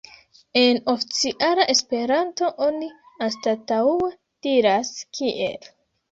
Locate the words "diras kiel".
4.47-5.69